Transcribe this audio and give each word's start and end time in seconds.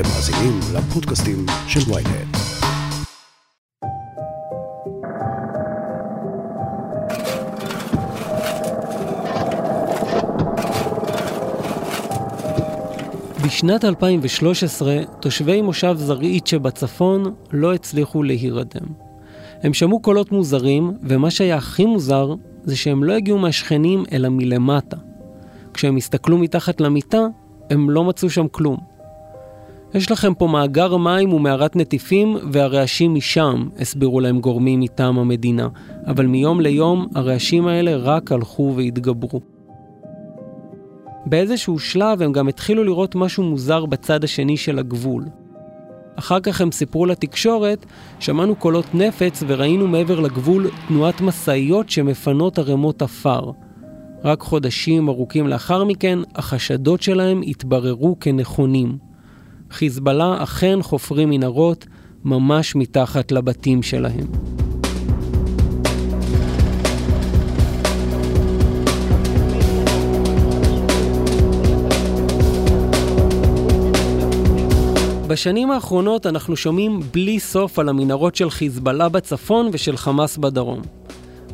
אתם 0.00 0.08
מאזינים 0.08 0.60
לפודקאסטים 0.74 1.46
של 1.68 1.92
ויינט. 1.92 2.36
בשנת 13.46 13.84
2013, 13.84 14.96
תושבי 15.20 15.62
מושב 15.62 15.94
זרעית 15.96 16.46
שבצפון 16.46 17.34
לא 17.52 17.74
הצליחו 17.74 18.22
להירדם. 18.22 18.86
הם 19.62 19.74
שמעו 19.74 20.02
קולות 20.02 20.32
מוזרים, 20.32 20.92
ומה 21.02 21.30
שהיה 21.30 21.56
הכי 21.56 21.86
מוזר, 21.86 22.34
זה 22.64 22.76
שהם 22.76 23.04
לא 23.04 23.12
הגיעו 23.12 23.38
מהשכנים, 23.38 24.04
אלא 24.12 24.28
מלמטה. 24.28 24.96
כשהם 25.74 25.96
הסתכלו 25.96 26.38
מתחת 26.38 26.80
למיטה, 26.80 27.26
הם 27.70 27.90
לא 27.90 28.04
מצאו 28.04 28.30
שם 28.30 28.48
כלום. 28.48 28.87
יש 29.94 30.10
לכם 30.10 30.34
פה 30.34 30.46
מאגר 30.46 30.96
מים 30.96 31.32
ומערת 31.32 31.76
נטיפים, 31.76 32.36
והרעשים 32.52 33.14
משם, 33.14 33.68
הסבירו 33.78 34.20
להם 34.20 34.40
גורמים 34.40 34.80
מטעם 34.80 35.18
המדינה. 35.18 35.68
אבל 36.06 36.26
מיום 36.26 36.60
ליום, 36.60 37.06
הרעשים 37.14 37.66
האלה 37.66 37.96
רק 37.96 38.32
הלכו 38.32 38.72
והתגברו. 38.76 39.40
באיזשהו 41.26 41.78
שלב 41.78 42.22
הם 42.22 42.32
גם 42.32 42.48
התחילו 42.48 42.84
לראות 42.84 43.14
משהו 43.14 43.44
מוזר 43.44 43.86
בצד 43.86 44.24
השני 44.24 44.56
של 44.56 44.78
הגבול. 44.78 45.24
אחר 46.16 46.40
כך 46.40 46.60
הם 46.60 46.72
סיפרו 46.72 47.06
לתקשורת, 47.06 47.86
שמענו 48.20 48.56
קולות 48.56 48.94
נפץ 48.94 49.42
וראינו 49.46 49.88
מעבר 49.88 50.20
לגבול 50.20 50.70
תנועת 50.88 51.20
משאיות 51.20 51.90
שמפנות 51.90 52.58
ערימות 52.58 53.02
עפר. 53.02 53.50
רק 54.24 54.40
חודשים 54.40 55.08
ארוכים 55.08 55.48
לאחר 55.48 55.84
מכן, 55.84 56.18
החשדות 56.34 57.02
שלהם 57.02 57.40
התבררו 57.46 58.16
כנכונים. 58.20 59.07
חיזבאללה 59.70 60.42
אכן 60.42 60.82
חופרים 60.82 61.30
מנהרות 61.30 61.86
ממש 62.24 62.76
מתחת 62.76 63.32
לבתים 63.32 63.82
שלהם. 63.82 64.26
בשנים 75.28 75.70
האחרונות 75.70 76.26
אנחנו 76.26 76.56
שומעים 76.56 77.00
בלי 77.12 77.40
סוף 77.40 77.78
על 77.78 77.88
המנהרות 77.88 78.36
של 78.36 78.50
חיזבאללה 78.50 79.08
בצפון 79.08 79.68
ושל 79.72 79.96
חמאס 79.96 80.36
בדרום. 80.36 80.82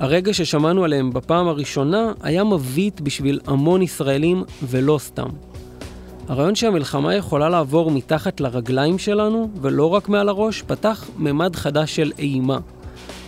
הרגע 0.00 0.34
ששמענו 0.34 0.84
עליהם 0.84 1.12
בפעם 1.12 1.48
הראשונה 1.48 2.12
היה 2.22 2.44
מבית 2.44 3.00
בשביל 3.00 3.40
המון 3.46 3.82
ישראלים 3.82 4.44
ולא 4.62 4.98
סתם. 5.00 5.28
הרעיון 6.28 6.54
שהמלחמה 6.54 7.14
יכולה 7.14 7.48
לעבור 7.48 7.90
מתחת 7.90 8.40
לרגליים 8.40 8.98
שלנו, 8.98 9.50
ולא 9.60 9.86
רק 9.94 10.08
מעל 10.08 10.28
הראש, 10.28 10.62
פתח 10.62 11.10
ממד 11.16 11.56
חדש 11.56 11.96
של 11.96 12.12
אימה. 12.18 12.58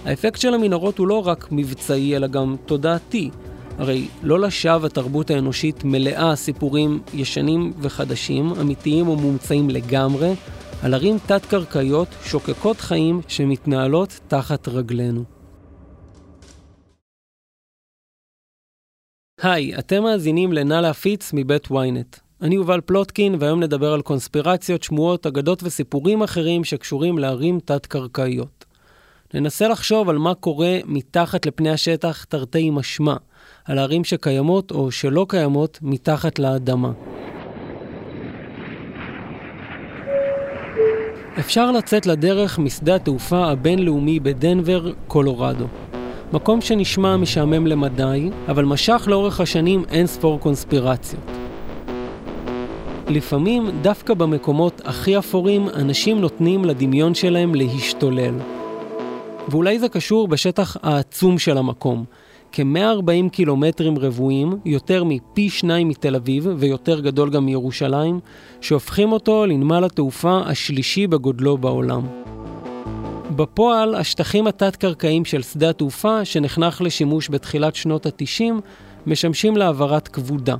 האפקט 0.05 0.41
של 0.41 0.55
המנהרות 0.55 0.98
הוא 0.98 1.06
לא 1.06 1.28
רק 1.28 1.48
מבצעי, 1.50 2.16
אלא 2.16 2.27
גם 2.27 2.56
תודעתי. 2.66 3.30
הרי 3.78 4.08
לא 4.22 4.41
לשווא 4.41 4.86
התרבות 4.86 5.30
האנושית 5.30 5.84
מלאה 5.84 6.36
סיפורים 6.36 7.00
ישנים 7.14 7.72
וחדשים, 7.80 8.53
אמיתיים 8.61 9.08
ומומצאים 9.08 9.70
לגמרי, 9.70 10.34
על 10.83 10.94
ערים 10.94 11.19
תת-קרקעיות 11.27 12.08
שוקקות 12.25 12.81
חיים 12.81 13.20
שמתנהלות 13.28 14.20
תחת 14.28 14.69
רגלינו. 14.69 15.25
היי, 19.42 19.78
אתם 19.78 20.03
מאזינים 20.03 20.53
ל"נא 20.53 20.75
להפיץ" 20.75 21.31
מבית 21.34 21.66
ynet. 21.66 22.25
אני 22.42 22.54
יובל 22.54 22.80
פלוטקין, 22.80 23.36
והיום 23.38 23.62
נדבר 23.62 23.92
על 23.92 24.02
קונספירציות, 24.02 24.82
שמועות, 24.82 25.26
אגדות 25.26 25.62
וסיפורים 25.62 26.22
אחרים 26.22 26.64
שקשורים 26.64 27.18
לערים 27.18 27.60
תת-קרקעיות. 27.64 28.64
ננסה 29.34 29.68
לחשוב 29.68 30.08
על 30.08 30.18
מה 30.18 30.34
קורה 30.34 30.78
מתחת 30.84 31.46
לפני 31.46 31.70
השטח 31.70 32.24
תרתי 32.24 32.70
משמע, 32.70 33.14
על 33.64 33.78
הערים 33.78 34.04
שקיימות 34.04 34.70
או 34.70 34.91
שלא 34.91 35.26
קיימות 35.28 35.78
מתחת 35.82 36.38
לאדמה. 36.38 36.92
אפשר 41.38 41.72
לצאת 41.72 42.06
לדרך 42.06 42.58
משדה 42.58 42.94
התעופה 42.94 43.46
הבינלאומי 43.46 44.20
בדנבר, 44.20 44.92
קולורדו. 45.06 45.66
מקום 46.32 46.60
שנשמע 46.60 47.16
משעמם 47.16 47.66
למדי, 47.66 48.30
אבל 48.48 48.64
משך 48.64 49.04
לאורך 49.10 49.41
השנים 49.41 49.84
אין 49.91 50.06
ספור 50.06 50.41
קונספירציות. 50.41 51.46
לפעמים, 53.09 53.71
דווקא 53.83 54.15
במקומות 54.15 54.81
הכי 54.84 55.19
אפורים, 55.19 55.69
אנשים 55.69 56.21
נותנים 56.21 56.65
לדמיון 56.65 57.15
שלהם 57.15 57.55
להשתולל. 57.55 58.34
ואולי 59.49 59.78
זה 59.78 59.89
קשור 59.89 60.28
בשטח 60.28 60.77
העצום 60.83 61.39
של 61.39 61.59
המקום. 61.59 62.05
כ-140 62.53 63.31
קילומטרים 63.33 63.99
רבועים, 63.99 64.59
יותר 64.65 65.05
מפי 65.05 65.50
שניים 65.50 65.89
מתל 65.89 66.17
אביב 66.17 66.47
ויותר 66.56 67.00
גדול 67.00 67.31
גם 67.31 67.47
מירושלים, 67.47 68.21
שהופכים 68.61 69.12
אותו 69.12 69.47
לנמל 69.47 69.84
התעופה 69.84 70.41
השלישי 70.47 71.06
בגודלו 71.06 71.59
בעולם. 71.59 72.06
בפועל, 73.37 73.94
השטחים 73.94 74.47
התת-קרקעיים 74.47 75.25
של 75.25 75.43
שדה 75.43 75.71
התעופה, 75.71 76.25
שנחנך 76.25 76.81
לשימוש 76.81 77.28
בתחילת 77.31 77.75
שנות 77.75 78.06
ה-90, 78.06 78.55
משמשים 79.06 79.56
להעברת 79.56 80.09
כבודה. 80.09 80.56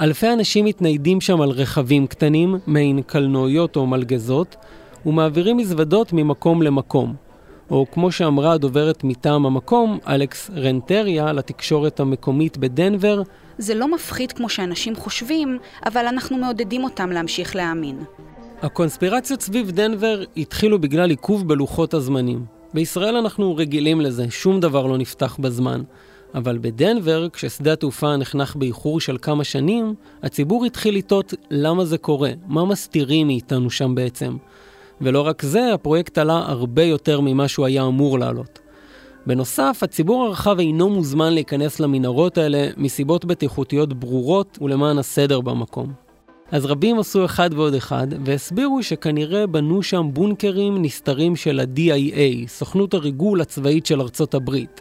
אלפי 0.00 0.32
אנשים 0.32 0.64
מתניידים 0.64 1.20
שם 1.20 1.40
על 1.40 1.50
רכבים 1.50 2.06
קטנים, 2.06 2.58
מעין 2.66 3.02
קלנועיות 3.02 3.76
או 3.76 3.86
מלגזות, 3.86 4.56
ומעבירים 5.06 5.56
מזוודות 5.56 6.12
ממקום 6.12 6.62
למקום. 6.62 7.14
או 7.70 7.86
כמו 7.92 8.12
שאמרה 8.12 8.52
הדוברת 8.52 9.04
מטעם 9.04 9.46
המקום, 9.46 9.98
אלכס 10.06 10.50
רנטריה, 10.50 11.32
לתקשורת 11.32 12.00
המקומית 12.00 12.58
בדנבר, 12.58 13.22
זה 13.58 13.74
לא 13.74 13.88
מפחיד 13.94 14.32
כמו 14.32 14.48
שאנשים 14.48 14.96
חושבים, 14.96 15.58
אבל 15.86 16.06
אנחנו 16.06 16.36
מעודדים 16.36 16.84
אותם 16.84 17.10
להמשיך 17.10 17.56
להאמין. 17.56 17.98
הקונספירציות 18.62 19.40
סביב 19.40 19.70
דנבר 19.70 20.22
התחילו 20.36 20.78
בגלל 20.78 21.10
עיכוב 21.10 21.48
בלוחות 21.48 21.94
הזמנים. 21.94 22.44
בישראל 22.74 23.16
אנחנו 23.16 23.56
רגילים 23.56 24.00
לזה, 24.00 24.26
שום 24.30 24.60
דבר 24.60 24.86
לא 24.86 24.98
נפתח 24.98 25.36
בזמן. 25.40 25.82
אבל 26.34 26.58
בדנבר, 26.58 27.28
כששדה 27.28 27.72
התעופה 27.72 28.16
נחנך 28.16 28.56
באיחור 28.56 29.00
של 29.00 29.16
כמה 29.22 29.44
שנים, 29.44 29.94
הציבור 30.22 30.64
התחיל 30.64 30.96
לטעות 30.96 31.34
למה 31.50 31.84
זה 31.84 31.98
קורה, 31.98 32.30
מה 32.46 32.64
מסתירים 32.64 33.26
מאיתנו 33.26 33.70
שם 33.70 33.94
בעצם. 33.94 34.36
ולא 35.00 35.20
רק 35.20 35.42
זה, 35.42 35.74
הפרויקט 35.74 36.18
עלה 36.18 36.44
הרבה 36.46 36.82
יותר 36.82 37.20
ממה 37.20 37.48
שהוא 37.48 37.66
היה 37.66 37.82
אמור 37.82 38.18
לעלות. 38.18 38.58
בנוסף, 39.26 39.80
הציבור 39.82 40.24
הרחב 40.24 40.58
אינו 40.58 40.90
מוזמן 40.90 41.32
להיכנס 41.32 41.80
למנהרות 41.80 42.38
האלה 42.38 42.68
מסיבות 42.76 43.24
בטיחותיות 43.24 43.92
ברורות 43.92 44.58
ולמען 44.60 44.98
הסדר 44.98 45.40
במקום. 45.40 45.92
אז 46.50 46.64
רבים 46.64 46.98
עשו 46.98 47.24
אחד 47.24 47.50
ועוד 47.54 47.74
אחד, 47.74 48.06
והסבירו 48.24 48.82
שכנראה 48.82 49.46
בנו 49.46 49.82
שם 49.82 50.08
בונקרים 50.12 50.82
נסתרים 50.82 51.36
של 51.36 51.60
ה-DIA, 51.60 52.48
סוכנות 52.48 52.94
הריגול 52.94 53.40
הצבאית 53.40 53.86
של 53.86 54.00
ארצות 54.00 54.34
הברית. 54.34 54.80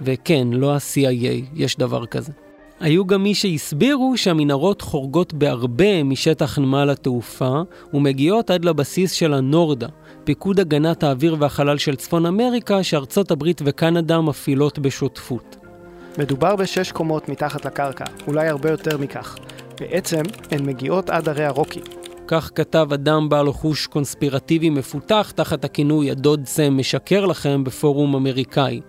וכן, 0.00 0.48
לא 0.52 0.74
ה-CIA, 0.74 1.46
יש 1.54 1.76
דבר 1.76 2.06
כזה. 2.06 2.32
היו 2.80 3.06
גם 3.06 3.22
מי 3.22 3.34
שהסבירו 3.34 4.16
שהמנהרות 4.16 4.82
חורגות 4.82 5.34
בהרבה 5.34 6.02
משטח 6.02 6.58
נמל 6.58 6.90
התעופה 6.90 7.60
ומגיעות 7.94 8.50
עד 8.50 8.64
לבסיס 8.64 9.12
של 9.12 9.34
הנורדה, 9.34 9.88
פיקוד 10.24 10.60
הגנת 10.60 11.02
האוויר 11.02 11.36
והחלל 11.38 11.78
של 11.78 11.96
צפון 11.96 12.26
אמריקה 12.26 12.82
שארצות 12.82 13.30
הברית 13.30 13.62
וקנדה 13.64 14.20
מפעילות 14.20 14.78
בשותפות. 14.78 15.56
מדובר 16.18 16.56
בשש 16.56 16.92
קומות 16.92 17.28
מתחת 17.28 17.64
לקרקע, 17.64 18.04
אולי 18.26 18.48
הרבה 18.48 18.70
יותר 18.70 18.98
מכך. 18.98 19.36
בעצם 19.80 20.22
הן 20.50 20.66
מגיעות 20.66 21.10
עד 21.10 21.28
הרי 21.28 21.44
הרוקי. 21.44 21.80
כך 22.26 22.50
כתב 22.54 22.88
אדם 22.94 23.28
בעל 23.28 23.52
חוש 23.52 23.86
קונספירטיבי 23.86 24.70
מפותח 24.70 25.32
תחת 25.34 25.64
הכינוי 25.64 26.10
הדוד 26.10 26.46
סם 26.46 26.78
משקר 26.78 27.26
לכם 27.26 27.64
בפורום 27.64 28.14
אמריקאי, 28.14 28.80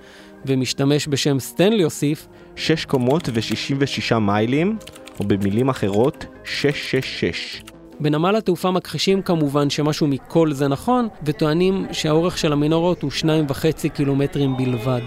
ומשתמש 0.46 1.08
בשם 1.08 1.40
סטנלי 1.40 1.84
הוסיף 1.84 2.28
6 2.56 2.86
קומות 2.86 3.30
ו-66 3.34 4.20
מיילים, 4.20 4.78
או 5.20 5.26
במילים 5.28 5.70
אחרות, 5.70 6.26
666. 6.44 7.64
בנמל 8.00 8.36
התעופה 8.36 8.72
מכחישים 8.72 9.22
כמובן 9.22 9.70
שמשהו 9.70 10.08
מכל 10.08 10.52
זה 10.52 10.68
נכון, 10.68 11.08
וטוענים 11.24 11.86
שהאורך 11.92 12.38
של 12.38 12.54
המנורות 12.54 13.02
הוא 13.02 13.12
2.5 13.12 13.90
קילומטרים 13.90 14.58
בלבד. 14.58 15.02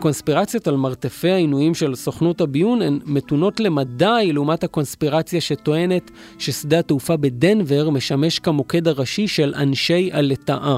הקונספירציות 0.00 0.68
על 0.68 0.76
מרתפי 0.76 1.30
העינויים 1.30 1.74
של 1.74 1.94
סוכנות 1.94 2.40
הביון 2.40 2.82
הן 2.82 2.98
מתונות 3.06 3.60
למדי 3.60 4.30
לעומת 4.32 4.64
הקונספירציה 4.64 5.40
שטוענת 5.40 6.10
ששדה 6.38 6.78
התעופה 6.78 7.16
בדנבר 7.16 7.90
משמש 7.90 8.38
כמוקד 8.38 8.88
הראשי 8.88 9.28
של 9.28 9.54
אנשי 9.56 10.10
הלטאה. 10.12 10.76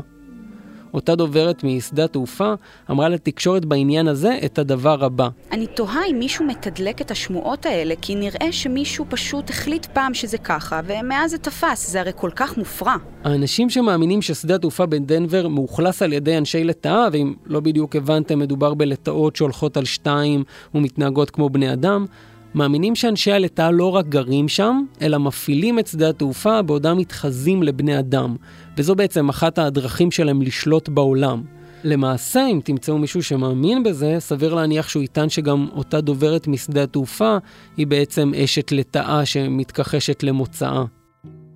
אותה 0.95 1.15
דוברת 1.15 1.65
משדה 1.65 2.05
התעופה 2.05 2.55
אמרה 2.91 3.09
לתקשורת 3.09 3.65
בעניין 3.65 4.09
הזה 4.09 4.39
את 4.45 4.59
הדבר 4.59 5.05
הבא. 5.05 5.29
אני 5.53 5.67
תוהה 5.67 6.07
אם 6.11 6.19
מישהו 6.19 6.45
מתדלק 6.45 7.01
את 7.01 7.11
השמועות 7.11 7.67
האלה, 7.67 7.95
כי 8.03 8.15
נראה 8.15 8.53
שמישהו 8.53 9.05
פשוט 9.09 9.51
החליט 9.51 9.87
פעם 9.87 10.15
שזה 10.15 10.39
ככה, 10.39 10.81
ומאז 10.87 11.31
זה 11.31 11.39
תפס, 11.39 11.91
זה 11.91 12.01
הרי 12.01 12.13
כל 12.17 12.31
כך 12.37 12.59
מופרע. 12.59 12.97
האנשים 13.25 13.71
שמאמינים 13.71 14.23
ששדה 14.23 14.55
התעופה 14.55 14.87
בדנבר 14.87 15.49
מאוכלס 15.49 16.03
על 16.03 16.13
ידי 16.13 16.39
אנשי 16.39 16.65
לטאה, 16.65 17.09
ואם 17.13 17.35
לא 17.47 17.61
בדיוק 17.61 17.97
הבנתם, 17.97 18.39
מדובר 18.39 18.75
בלטאות 18.75 19.37
שהולכות 19.37 19.77
על 19.77 19.85
שתיים 19.85 20.45
ומתנהגות 20.75 21.31
כמו 21.31 21.51
בני 21.51 21.73
אדם, 21.73 22.07
מאמינים 22.55 22.95
שאנשי 22.95 23.33
הלטאה 23.33 23.71
לא 23.71 23.97
רק 23.97 24.07
גרים 24.07 24.49
שם, 24.49 24.85
אלא 25.03 25.19
מפעילים 25.19 25.79
את 25.79 25.87
שדה 25.87 26.09
התעופה 26.09 26.63
בעודם 26.63 26.99
מתחזים 26.99 27.63
לבני 27.63 27.99
אדם, 27.99 28.37
וזו 28.77 28.95
בעצם 28.95 29.29
אחת 29.29 29.59
הדרכים 29.59 30.11
שלהם 30.11 30.43
לשלוט 30.43 30.89
בעולם. 30.89 31.43
למעשה, 31.85 32.47
אם 32.47 32.61
תמצאו 32.65 32.99
מישהו 32.99 33.23
שמאמין 33.23 33.83
בזה, 33.83 34.17
סביר 34.19 34.55
להניח 34.55 34.89
שהוא 34.89 35.03
יטען 35.03 35.29
שגם 35.29 35.69
אותה 35.73 36.01
דוברת 36.01 36.47
משדה 36.47 36.83
התעופה 36.83 37.37
היא 37.77 37.87
בעצם 37.87 38.33
אשת 38.45 38.73
לטאה 38.73 39.27
שמתכחשת 39.27 40.23
למוצאה. 40.23 40.85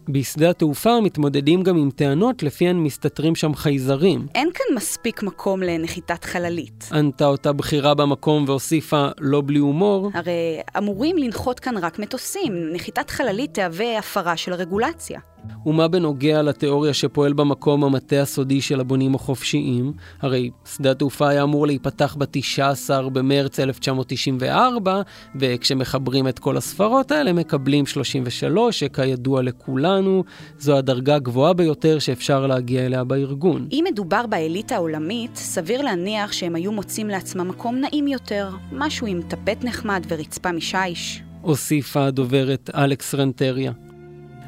בשדה 0.08 0.50
התעופה 0.50 1.00
מתמודדים 1.00 1.62
גם 1.62 1.76
עם 1.76 1.90
טענות 1.90 2.42
לפיהן 2.42 2.76
מסתתרים 2.76 3.34
שם 3.34 3.54
חייזרים. 3.54 4.26
אין 4.34 4.50
כאן 4.54 4.76
מספיק 4.76 5.22
מקום 5.22 5.62
לנחיתת 5.62 6.24
חללית. 6.24 6.88
ענתה 6.92 7.26
אותה 7.26 7.52
בכירה 7.52 7.94
במקום 7.94 8.44
והוסיפה, 8.46 9.08
לא 9.20 9.42
בלי 9.46 9.58
הומור, 9.58 10.10
הרי 10.14 10.60
אמורים 10.78 11.18
לנחות 11.18 11.60
כאן 11.60 11.76
רק 11.76 11.98
מטוסים, 11.98 12.52
נחיתת 12.72 13.10
חללית 13.10 13.54
תהווה 13.54 13.98
הפרה 13.98 14.36
של 14.36 14.52
הרגולציה. 14.52 15.20
ומה 15.66 15.88
בנוגע 15.88 16.42
לתיאוריה 16.42 16.94
שפועל 16.94 17.32
במקום 17.32 17.84
המטה 17.84 18.22
הסודי 18.22 18.60
של 18.60 18.80
הבונים 18.80 19.14
החופשיים? 19.14 19.92
הרי 20.20 20.50
שדה 20.74 20.90
התעופה 20.90 21.28
היה 21.28 21.42
אמור 21.42 21.66
להיפתח 21.66 22.16
ב-19 22.18 23.08
במרץ 23.12 23.60
1994, 23.60 25.02
וכשמחברים 25.40 26.28
את 26.28 26.38
כל 26.38 26.56
הספרות 26.56 27.12
האלה 27.12 27.32
מקבלים 27.32 27.86
33, 27.86 28.80
שכידוע 28.80 29.42
לכולנו, 29.42 30.24
זו 30.58 30.76
הדרגה 30.76 31.14
הגבוהה 31.14 31.52
ביותר 31.52 31.98
שאפשר 31.98 32.46
להגיע 32.46 32.86
אליה 32.86 33.04
בארגון. 33.04 33.68
אם 33.72 33.84
מדובר 33.90 34.26
באליטה 34.26 34.74
העולמית, 34.74 35.36
סביר 35.36 35.82
להניח 35.82 36.32
שהם 36.32 36.54
היו 36.54 36.72
מוצאים 36.72 37.08
לעצמם 37.08 37.48
מקום 37.48 37.76
נעים 37.76 38.08
יותר, 38.08 38.50
משהו 38.72 39.06
עם 39.06 39.22
טפט 39.22 39.64
נחמד 39.64 40.06
ורצפה 40.08 40.52
משיש. 40.52 41.22
הוסיפה 41.42 42.06
הדוברת 42.06 42.70
אלכס 42.74 43.14
רנטריה. 43.14 43.72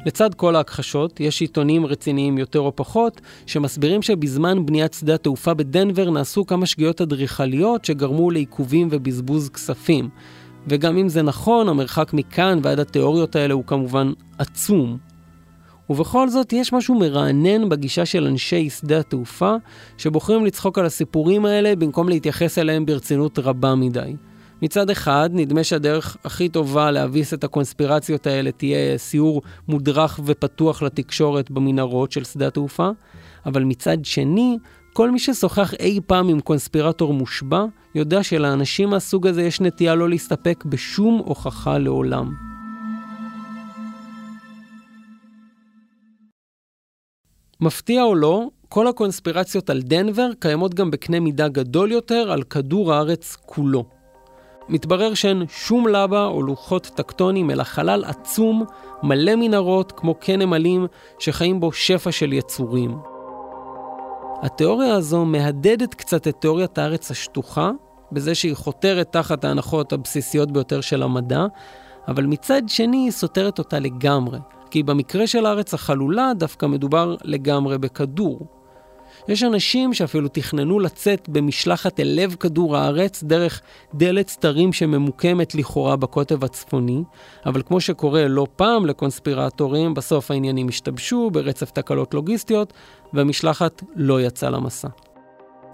לצד 0.05 0.33
כל 0.33 0.55
ההכחשות, 0.55 1.19
יש 1.19 1.41
עיתונים 1.41 1.85
רציניים 1.85 2.37
יותר 2.37 2.59
או 2.59 2.75
פחות, 2.75 3.21
שמסבירים 3.45 4.01
שבזמן 4.01 4.65
בניית 4.65 4.93
שדה 4.93 5.15
התעופה 5.15 5.53
בדנבר 5.53 6.09
נעשו 6.09 6.45
כמה 6.45 6.65
שגיאות 6.65 7.01
אדריכליות 7.01 7.85
שגרמו 7.85 8.31
לעיכובים 8.31 8.87
ובזבוז 8.91 9.49
כספים. 9.49 10.09
וגם 10.67 10.97
אם 10.97 11.09
זה 11.09 11.21
נכון, 11.21 11.69
המרחק 11.69 12.13
מכאן 12.13 12.59
ועד 12.63 12.79
התיאוריות 12.79 13.35
האלה 13.35 13.53
הוא 13.53 13.63
כמובן 13.67 14.11
עצום. 14.37 14.97
ובכל 15.89 16.29
זאת, 16.29 16.53
יש 16.53 16.73
משהו 16.73 16.95
מרענן 16.95 17.69
בגישה 17.69 18.05
של 18.05 18.27
אנשי 18.27 18.69
שדה 18.69 18.99
התעופה, 18.99 19.55
שבוחרים 19.97 20.45
לצחוק 20.45 20.77
על 20.77 20.85
הסיפורים 20.85 21.45
האלה 21.45 21.75
במקום 21.75 22.09
להתייחס 22.09 22.57
אליהם 22.57 22.85
ברצינות 22.85 23.39
רבה 23.39 23.75
מדי. 23.75 24.15
מצד 24.61 24.89
אחד, 24.89 25.29
נדמה 25.33 25.63
שהדרך 25.63 26.17
הכי 26.23 26.49
טובה 26.49 26.91
להביס 26.91 27.33
את 27.33 27.43
הקונספירציות 27.43 28.27
האלה 28.27 28.51
תהיה 28.51 28.97
סיור 28.97 29.41
מודרך 29.67 30.19
ופתוח 30.25 30.81
לתקשורת 30.81 31.51
במנהרות 31.51 32.11
של 32.11 32.23
שדה 32.23 32.47
התעופה, 32.47 32.89
אבל 33.45 33.63
מצד 33.63 33.97
שני, 34.05 34.57
כל 34.93 35.11
מי 35.11 35.19
ששוחח 35.19 35.73
אי 35.73 35.99
פעם 36.07 36.29
עם 36.29 36.39
קונספירטור 36.39 37.13
מושבע, 37.13 37.65
יודע 37.95 38.23
שלאנשים 38.23 38.89
מהסוג 38.89 39.27
הזה 39.27 39.43
יש 39.43 39.61
נטייה 39.61 39.95
לא 39.95 40.09
להסתפק 40.09 40.63
בשום 40.65 41.21
הוכחה 41.25 41.77
לעולם. 41.77 42.33
מפתיע 47.61 48.03
או 48.03 48.15
לא, 48.15 48.47
כל 48.69 48.87
הקונספירציות 48.87 49.69
על 49.69 49.81
דנבר 49.81 50.29
קיימות 50.39 50.73
גם 50.73 50.91
בקנה 50.91 51.19
מידה 51.19 51.47
גדול 51.47 51.91
יותר 51.91 52.31
על 52.31 52.43
כדור 52.43 52.93
הארץ 52.93 53.37
כולו. 53.45 53.98
מתברר 54.69 55.13
שאין 55.13 55.43
שום 55.49 55.87
לבה 55.87 56.25
או 56.25 56.43
לוחות 56.43 56.83
טקטונים, 56.95 57.51
אלא 57.51 57.63
חלל 57.63 58.03
עצום, 58.05 58.63
מלא 59.03 59.35
מנהרות, 59.35 59.91
כמו 59.91 60.15
קן 60.15 60.41
נמלים, 60.41 60.87
שחיים 61.19 61.59
בו 61.59 61.71
שפע 61.71 62.11
של 62.11 62.33
יצורים. 62.33 62.97
התיאוריה 64.41 64.95
הזו 64.95 65.25
מהדהדת 65.25 65.93
קצת 65.93 66.27
את 66.27 66.35
תיאוריית 66.39 66.77
הארץ 66.77 67.11
השטוחה, 67.11 67.71
בזה 68.11 68.35
שהיא 68.35 68.55
חותרת 68.55 69.11
תחת 69.11 69.45
ההנחות 69.45 69.93
הבסיסיות 69.93 70.51
ביותר 70.51 70.81
של 70.81 71.03
המדע, 71.03 71.45
אבל 72.07 72.25
מצד 72.25 72.61
שני 72.67 72.97
היא 72.97 73.11
סותרת 73.11 73.59
אותה 73.59 73.79
לגמרי, 73.79 74.39
כי 74.71 74.83
במקרה 74.83 75.27
של 75.27 75.45
הארץ 75.45 75.73
החלולה 75.73 76.31
דווקא 76.35 76.65
מדובר 76.65 77.15
לגמרי 77.23 77.77
בכדור. 77.77 78.58
יש 79.27 79.43
אנשים 79.43 79.93
שאפילו 79.93 80.27
תכננו 80.27 80.79
לצאת 80.79 81.29
במשלחת 81.29 81.99
אל 81.99 82.07
לב 82.07 82.35
כדור 82.39 82.77
הארץ 82.77 83.23
דרך 83.23 83.61
דלת 83.93 84.29
סתרים 84.29 84.73
שממוקמת 84.73 85.55
לכאורה 85.55 85.95
בקוטב 85.95 86.43
הצפוני, 86.43 87.03
אבל 87.45 87.61
כמו 87.61 87.81
שקורה 87.81 88.27
לא 88.27 88.47
פעם 88.55 88.85
לקונספירטורים, 88.85 89.93
בסוף 89.93 90.31
העניינים 90.31 90.67
השתבשו 90.67 91.29
ברצף 91.31 91.71
תקלות 91.71 92.13
לוגיסטיות, 92.13 92.73
והמשלחת 93.13 93.83
לא 93.95 94.21
יצאה 94.21 94.49
למסע. 94.49 94.87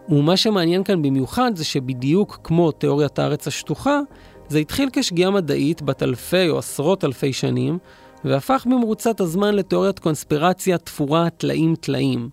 ומה 0.09 0.37
שמעניין 0.37 0.83
כאן 0.83 1.01
במיוחד 1.01 1.51
זה 1.55 1.63
שבדיוק 1.65 2.39
כמו 2.43 2.71
תיאוריית 2.71 3.19
הארץ 3.19 3.47
השטוחה, 3.47 3.99
זה 4.47 4.59
התחיל 4.59 4.89
כשגיאה 4.93 5.31
מדעית 5.31 5.81
בת 5.81 6.03
אלפי 6.03 6.49
או 6.49 6.57
עשרות 6.57 7.03
אלפי 7.03 7.33
שנים, 7.33 7.77
והפך 8.25 8.65
במרוצת 8.65 9.21
הזמן 9.21 9.55
לתיאוריית 9.55 9.99
קונספירציה 9.99 10.77
תפורה 10.77 11.29
טלאים-טלאים. 11.29 12.29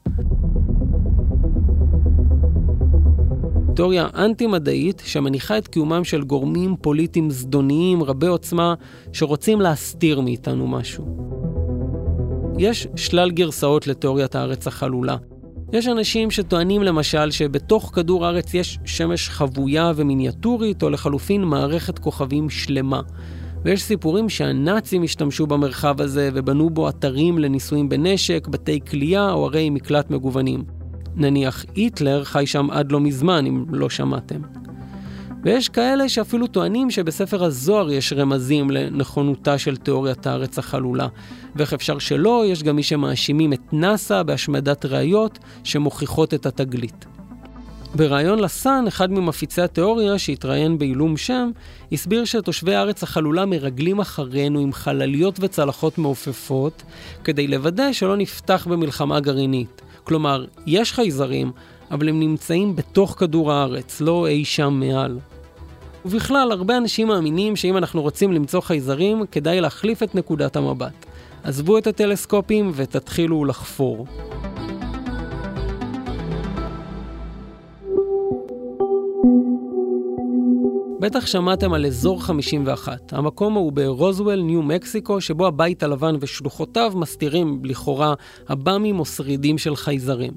תיאוריה 3.77 4.09
אנטי-מדעית 4.15 5.03
שמניחה 5.05 5.59
את 5.59 5.69
קיומם 5.69 6.05
של 6.05 6.23
גורמים 6.23 6.77
פוליטיים 6.81 7.31
זדוניים 7.31 8.03
רבי 8.03 8.27
עוצמה 8.27 8.75
שרוצים 9.13 9.61
להסתיר 9.61 10.21
מאיתנו 10.21 10.67
משהו. 10.67 11.05
יש 12.59 12.87
שלל 12.97 13.31
גרסאות 13.31 13.87
לתיאוריית 13.87 14.35
הארץ 14.35 14.67
החלולה. 14.67 15.17
יש 15.73 15.89
אנשים 15.89 16.31
שטוענים 16.31 16.83
למשל 16.83 17.31
שבתוך 17.31 17.91
כדור 17.95 18.27
הארץ 18.27 18.55
יש 18.55 18.79
שמש 18.85 19.29
חבויה 19.29 19.93
ומיניאטורית, 19.97 20.83
או 20.83 20.91
לחלופין 20.91 21.45
מערכת 21.45 21.99
כוכבים 21.99 22.51
שלמה. 22.51 23.01
ויש 23.65 23.83
סיפורים 23.83 24.29
שהנאצים 24.29 25.03
השתמשו 25.03 25.47
במרחב 25.47 26.01
הזה 26.01 26.31
ובנו 26.35 26.71
בו 26.71 26.89
אתרים 26.89 27.39
לניסויים 27.39 27.89
בנשק, 27.89 28.49
בתי 28.51 28.81
כליאה 28.91 29.33
או 29.33 29.47
ערי 29.47 29.71
מקלט 29.71 30.11
מגוונים. 30.11 30.82
נניח 31.17 31.65
היטלר 31.75 32.25
חי 32.25 32.47
שם 32.47 32.71
עד 32.71 32.93
לא 32.93 33.01
מזמן, 33.01 33.47
אם 33.47 33.65
לא 33.71 33.91
שמעתם. 33.91 34.41
ויש 35.45 35.69
כאלה 35.69 36.09
שאפילו 36.09 36.47
טוענים 36.47 36.91
שבספר 36.91 37.45
הזוהר 37.45 37.91
יש 37.91 38.13
רמזים 38.13 38.71
לנכונותה 38.71 39.59
של 39.59 39.77
תיאוריית 39.77 40.27
הארץ 40.27 40.59
החלולה. 40.59 41.09
ואיך 41.57 41.73
אפשר 41.73 41.99
שלא, 41.99 42.45
יש 42.47 42.63
גם 42.63 42.77
מי 42.77 42.83
שמאשימים 42.83 43.53
את 43.53 43.61
נאס"א 43.73 44.23
בהשמדת 44.23 44.87
ראיות 44.87 45.39
שמוכיחות 45.65 46.35
את 46.35 46.47
התגלית. 46.47 47.07
בריאיון 47.95 48.39
לסאן, 48.39 48.85
אחד 48.89 49.13
ממפיצי 49.13 49.63
התיאוריה, 49.63 50.19
שהתראיין 50.19 50.79
בעילום 50.79 51.17
שם, 51.17 51.51
הסביר 51.93 52.25
שתושבי 52.25 52.75
הארץ 52.75 53.03
החלולה 53.03 53.47
מרגלים 53.47 54.01
אחרינו 54.01 54.61
עם 54.61 54.73
חלליות 54.73 55.39
וצלחות 55.41 55.99
מעופפות, 55.99 56.83
כדי 57.25 57.47
לוודא 57.47 57.93
שלא 57.93 58.17
נפתח 58.17 58.67
במלחמה 58.71 59.21
גרעינית. 59.21 59.83
כלומר, 60.05 60.45
יש 60.67 60.93
חייזרים, 60.93 61.53
אבל 61.91 62.09
הם 62.09 62.21
נמצאים 62.21 62.77
בתוך 62.77 63.15
כדור 63.19 63.53
הארץ, 63.53 64.01
לא 64.01 64.27
אי 64.27 64.45
שם 64.45 64.73
מעל. 64.73 65.19
ובכלל, 66.05 66.53
הרבה 66.53 66.77
אנשים 66.77 67.09
מאמינים 67.09 67.57
שאם 67.57 67.77
אנחנו 67.77 68.03
רוצים 68.03 68.33
למצוא 68.33 68.61
חייזרים, 68.61 69.25
כדאי 69.33 69.61
להחליף 69.61 70.03
את 70.03 70.15
נקודת 70.15 70.57
המבט. 70.57 71.07
עזבו 71.45 71.79
את 71.79 71.87
הטלסקופים 71.87 72.73
ותתחילו 72.75 73.45
לחפור. 73.45 74.07
בטח 81.03 81.27
שמעתם 81.27 81.73
על 81.73 81.87
אזור 81.87 82.23
51. 82.23 83.13
המקום 83.13 83.55
הוא 83.55 83.73
ברוזוול, 83.73 84.41
ניו 84.43 84.63
מקסיקו, 84.63 85.21
שבו 85.21 85.47
הבית 85.47 85.83
הלבן 85.83 86.17
ושלוחותיו 86.21 86.93
מסתירים 86.97 87.61
לכאורה 87.65 88.15
עב"מים 88.47 89.01
או 89.01 89.05
שרידים 89.05 89.59
של 89.59 89.77
חייזרים. 89.77 90.33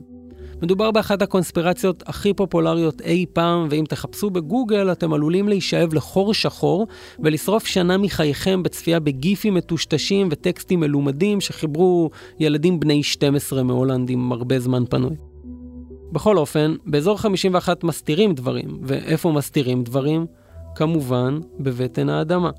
מדובר 0.62 0.92
באחת 0.92 1.22
הקונספירציות 1.22 2.04
הכי 2.08 2.34
פופולריות 2.34 3.02
אי 3.02 3.26
פעם, 3.34 3.68
ואם 3.70 3.84
תחפשו 3.90 4.30
בגוגל 4.30 4.92
אתם 4.92 5.14
עלולים 5.14 5.48
להישאב 5.48 5.94
לחור 5.94 6.34
שחור 6.34 6.88
ולשרוף 7.20 7.66
שנה 7.66 7.98
מחייכם 7.98 8.64
בצפייה 8.64 9.00
בגיפים 9.00 9.54
מטושטשים 9.54 10.28
וטקסטים 10.32 10.80
מלומדים 10.80 11.42
שחיברו 11.42 12.10
ילדים 12.40 12.80
בני 12.80 13.04
12 13.04 13.64
מהולנד 13.64 14.10
עם 14.10 14.32
הרבה 14.32 14.60
זמן 14.60 14.84
פנוי. 14.90 15.16
בכל 16.12 16.38
אופן, 16.38 16.76
באזור 16.86 17.18
51 17.18 17.84
מסתירים 17.84 18.34
דברים, 18.34 18.80
ואיפה 18.84 19.32
מסתירים 19.32 19.84
דברים? 19.84 20.26
כמובן, 20.76 21.40
בבטן 21.60 22.10
האדמה. 22.10 22.50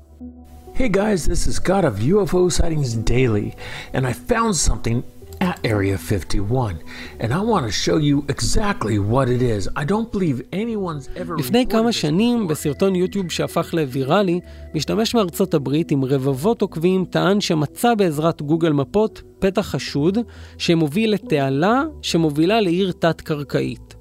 Hey 0.75 0.89
guys, 0.89 1.25
this 1.25 1.47
is 1.47 1.57
God 1.59 1.85
of 1.85 1.95
UFO 2.13 2.51
Sightings 2.51 2.93
Daily, 2.93 3.55
and 3.93 4.05
I 4.05 4.13
found 4.13 4.55
something 4.55 4.97
at 5.41 5.57
Area 5.63 5.97
51, 5.97 6.79
and 7.19 7.33
I 7.33 7.41
want 7.51 7.65
to 7.65 7.71
show 7.71 7.97
you 7.97 8.25
exactly 8.29 8.97
what 8.99 9.27
it 9.29 9.41
is. 9.41 9.69
I 9.75 9.85
don't 9.85 10.11
believe 10.11 10.41
anyone's 10.51 11.09
ever... 11.15 11.35
לפני 11.39 11.65
כמה 11.67 11.91
שנים. 11.91 12.47
בסרטון 12.47 12.95
יוטיוב 12.95 13.31
שהפך 13.31 13.73
לוויראלי, 13.73 14.39
משתמש 14.75 15.15
מארצות 15.15 15.53
הברית 15.53 15.91
עם 15.91 16.05
רבבות 16.05 16.61
עוקבים 16.61 17.05
טען 17.05 17.41
שמצא 17.41 17.95
בעזרת 17.95 18.41
גוגל 18.41 18.71
מפות 18.71 19.21
פתח 19.39 19.61
חשוד 19.61 20.17
שמוביל 20.57 21.13
לתעלה 21.13 21.83
שמובילה 22.01 22.61
לעיר 22.61 22.91
תת-קרקעית. 22.91 23.95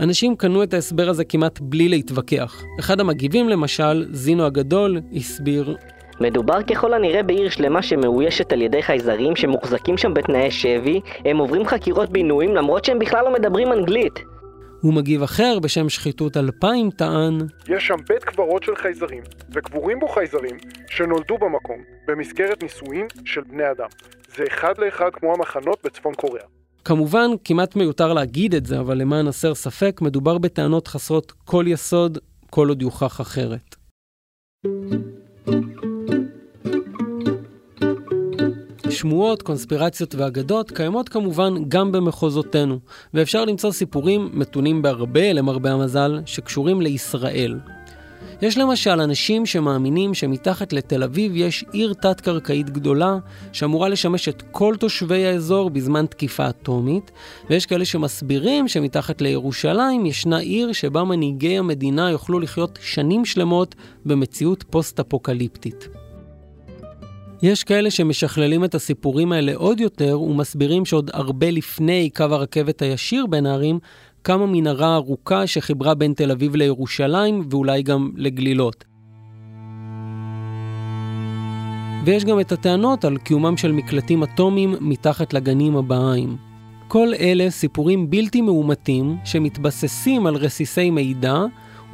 אנשים 0.00 0.36
קנו 0.36 0.62
את 0.62 0.74
ההסבר 0.74 1.08
הזה 1.08 1.24
כמעט 1.24 1.58
בלי 1.60 1.88
להתווכח. 1.88 2.62
אחד 2.80 3.00
המגיבים 3.00 3.48
למשל, 3.48 4.06
זינו 4.12 4.46
הגדול, 4.46 5.00
הסביר 5.16 5.76
מדובר 6.20 6.62
ככל 6.62 6.94
הנראה 6.94 7.22
בעיר 7.22 7.50
שלמה 7.50 7.82
שמאוישת 7.82 8.52
על 8.52 8.62
ידי 8.62 8.82
חייזרים 8.82 9.36
שמוחזקים 9.36 9.96
שם 9.96 10.14
בתנאי 10.14 10.50
שבי, 10.50 11.00
הם 11.24 11.38
עוברים 11.38 11.66
חקירות 11.66 12.10
בינויים 12.10 12.54
למרות 12.54 12.84
שהם 12.84 12.98
בכלל 12.98 13.24
לא 13.24 13.32
מדברים 13.32 13.72
אנגלית. 13.72 14.20
הוא 14.80 14.94
מגיב 14.94 15.22
אחר 15.22 15.58
בשם 15.58 15.88
שחיתות 15.88 16.36
2000 16.36 16.90
טען 16.90 17.38
יש 17.68 17.86
שם 17.86 17.96
בית 18.08 18.24
קברות 18.24 18.62
של 18.62 18.76
חייזרים, 18.76 19.22
וקבורים 19.54 20.00
בו 20.00 20.08
חייזרים 20.08 20.56
שנולדו 20.88 21.38
במקום 21.38 21.78
במסגרת 22.08 22.62
ניסויים 22.62 23.06
של 23.24 23.40
בני 23.40 23.70
אדם. 23.70 23.88
זה 24.36 24.44
אחד 24.48 24.78
לאחד 24.78 25.10
כמו 25.12 25.34
המחנות 25.34 25.78
בצפון 25.84 26.14
קוריאה. 26.14 26.57
כמובן, 26.88 27.30
כמעט 27.44 27.76
מיותר 27.76 28.12
להגיד 28.12 28.54
את 28.54 28.66
זה, 28.66 28.80
אבל 28.80 28.98
למען 28.98 29.28
הסר 29.28 29.54
ספק, 29.54 30.00
מדובר 30.02 30.38
בטענות 30.38 30.88
חסרות 30.88 31.32
כל 31.44 31.64
יסוד, 31.68 32.18
כל 32.50 32.68
עוד 32.68 32.82
יוכח 32.82 33.20
אחרת. 33.20 33.76
שמועות, 38.90 39.42
קונספירציות 39.42 40.14
ואגדות 40.14 40.70
קיימות 40.70 41.08
כמובן 41.08 41.54
גם 41.68 41.92
במחוזותינו, 41.92 42.78
ואפשר 43.14 43.44
למצוא 43.44 43.72
סיפורים 43.72 44.30
מתונים 44.32 44.82
בהרבה, 44.82 45.32
למרבה 45.32 45.72
המזל, 45.72 46.20
שקשורים 46.26 46.80
לישראל. 46.80 47.58
יש 48.42 48.58
למשל 48.58 49.00
אנשים 49.00 49.46
שמאמינים 49.46 50.14
שמתחת 50.14 50.72
לתל 50.72 51.02
אביב 51.02 51.32
יש 51.36 51.64
עיר 51.72 51.94
תת-קרקעית 51.94 52.70
גדולה 52.70 53.18
שאמורה 53.52 53.88
לשמש 53.88 54.28
את 54.28 54.42
כל 54.50 54.74
תושבי 54.80 55.26
האזור 55.26 55.70
בזמן 55.70 56.06
תקיפה 56.06 56.48
אטומית, 56.48 57.10
ויש 57.50 57.66
כאלה 57.66 57.84
שמסבירים 57.84 58.68
שמתחת 58.68 59.20
לירושלים 59.20 60.06
ישנה 60.06 60.38
עיר 60.38 60.72
שבה 60.72 61.04
מנהיגי 61.04 61.58
המדינה 61.58 62.10
יוכלו 62.10 62.40
לחיות 62.40 62.78
שנים 62.82 63.24
שלמות 63.24 63.74
במציאות 64.04 64.64
פוסט-אפוקליפטית. 64.70 65.88
יש 67.42 67.64
כאלה 67.64 67.90
שמשכללים 67.90 68.64
את 68.64 68.74
הסיפורים 68.74 69.32
האלה 69.32 69.54
עוד 69.54 69.80
יותר 69.80 70.20
ומסבירים 70.20 70.84
שעוד 70.84 71.10
הרבה 71.14 71.50
לפני 71.50 72.10
קו 72.10 72.24
הרכבת 72.24 72.82
הישיר 72.82 73.26
בין 73.26 73.46
הערים 73.46 73.78
קמה 74.22 74.46
מנהרה 74.46 74.94
ארוכה 74.94 75.46
שחיברה 75.46 75.94
בין 75.94 76.12
תל 76.12 76.30
אביב 76.30 76.56
לירושלים 76.56 77.48
ואולי 77.50 77.82
גם 77.82 78.10
לגלילות. 78.16 78.84
ויש 82.04 82.24
גם 82.24 82.40
את 82.40 82.52
הטענות 82.52 83.04
על 83.04 83.18
קיומם 83.18 83.56
של 83.56 83.72
מקלטים 83.72 84.22
אטומיים 84.22 84.74
מתחת 84.80 85.32
לגנים 85.32 85.76
הבהאיים. 85.76 86.36
כל 86.88 87.08
אלה 87.20 87.50
סיפורים 87.50 88.10
בלתי 88.10 88.40
מאומתים 88.40 89.16
שמתבססים 89.24 90.26
על 90.26 90.34
רסיסי 90.34 90.90
מידע 90.90 91.44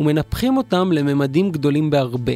ומנפחים 0.01 0.57
אותם 0.57 0.93
לממדים 0.93 1.51
גדולים 1.51 1.91
בהרבה. 1.91 2.33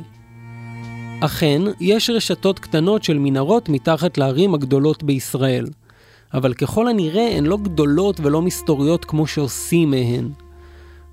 אכן, 1.20 1.62
יש 1.80 2.10
רשתות 2.10 2.58
קטנות 2.58 3.02
של 3.02 3.18
מנהרות 3.18 3.68
מתחת 3.68 4.18
לערים 4.18 4.54
הגדולות 4.54 5.02
בישראל. 5.02 5.66
אבל 6.34 6.54
ככל 6.54 6.88
הנראה 6.88 7.36
הן 7.36 7.46
לא 7.46 7.56
גדולות 7.56 8.20
ולא 8.20 8.42
מסתוריות 8.42 9.04
כמו 9.04 9.26
שעושים 9.26 9.90
מהן. 9.90 10.28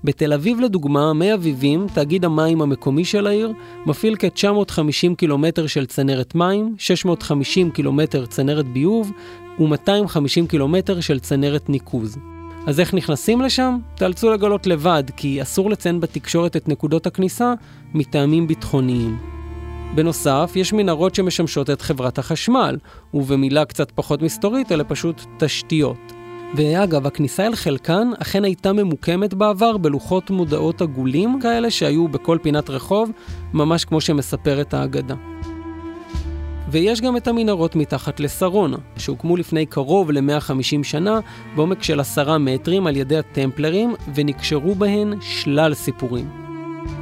בתל 0.04 0.32
אביב 0.32 0.60
לדוגמה, 0.60 1.12
מי 1.12 1.34
אביבים, 1.34 1.86
תאגיד 1.94 2.24
המים 2.24 2.62
המקומי 2.62 3.04
של 3.04 3.26
העיר, 3.26 3.52
מפעיל 3.86 4.16
כ-950 4.18 5.14
קילומטר 5.16 5.66
של 5.66 5.86
צנרת 5.86 6.34
מים, 6.34 6.74
650 6.78 7.70
קילומטר 7.70 8.26
צנרת 8.26 8.66
ביוב 8.66 9.12
ו-250 9.60 10.48
קילומטר 10.48 11.00
של 11.00 11.20
צנרת 11.20 11.68
ניקוז. 11.68 12.18
אז 12.66 12.80
איך 12.80 12.94
נכנסים 12.94 13.40
לשם? 13.40 13.78
תאלצו 13.94 14.30
לגלות 14.30 14.66
לבד, 14.66 15.04
כי 15.16 15.42
אסור 15.42 15.70
לציין 15.70 16.00
בתקשורת 16.00 16.56
את 16.56 16.68
נקודות 16.68 17.06
הכניסה 17.06 17.54
מטעמים 17.94 18.46
ביטחוניים. 18.46 19.35
בנוסף, 19.96 20.52
יש 20.54 20.72
מנהרות 20.72 21.14
שמשמשות 21.14 21.70
את 21.70 21.82
חברת 21.82 22.18
החשמל, 22.18 22.76
ובמילה 23.14 23.64
קצת 23.64 23.90
פחות 23.90 24.22
מסתורית, 24.22 24.72
אלה 24.72 24.84
פשוט 24.84 25.22
תשתיות. 25.38 26.12
ואגב, 26.54 27.06
הכניסה 27.06 27.46
אל 27.46 27.54
חלקן 27.54 28.08
אכן 28.22 28.44
הייתה 28.44 28.72
ממוקמת 28.72 29.34
בעבר 29.34 29.76
בלוחות 29.76 30.30
מודעות 30.30 30.82
עגולים 30.82 31.40
כאלה 31.42 31.70
שהיו 31.70 32.08
בכל 32.08 32.38
פינת 32.42 32.70
רחוב, 32.70 33.10
ממש 33.52 33.84
כמו 33.84 34.00
שמספרת 34.00 34.74
האגדה. 34.74 35.14
ויש 36.68 37.00
גם 37.00 37.16
את 37.16 37.28
המנהרות 37.28 37.76
מתחת 37.76 38.20
לשרונה, 38.20 38.76
שהוקמו 38.96 39.36
לפני 39.36 39.66
קרוב 39.66 40.10
ל-150 40.10 40.82
שנה 40.82 41.20
בעומק 41.56 41.82
של 41.82 42.00
עשרה 42.00 42.38
מטרים 42.38 42.86
על 42.86 42.96
ידי 42.96 43.16
הטמפלרים, 43.16 43.94
ונקשרו 44.14 44.74
בהן 44.74 45.14
שלל 45.20 45.74
סיפורים. 45.74 46.55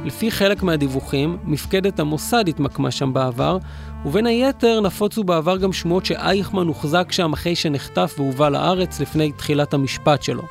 לפי 0.05 0.31
חלק 0.31 0.63
מהדיווחים, 0.63 1.37
מפקדת 1.43 1.99
המוסד 1.99 2.47
התמקמה 2.47 2.91
שם 2.91 3.13
בעבר, 3.13 3.57
ובין 4.05 4.25
היתר 4.25 4.81
נפוצו 4.81 5.23
בעבר 5.23 5.57
גם 5.57 5.73
שמועות 5.73 6.05
שאייכמן 6.05 6.67
הוחזק 6.67 7.11
שם 7.11 7.33
אחרי 7.33 7.55
שנחטף 7.55 8.15
והובא 8.17 8.49
לארץ 8.49 8.99
לפני 8.99 9.31
תחילת 9.31 9.73
המשפט 9.73 10.23
שלו. 10.23 10.43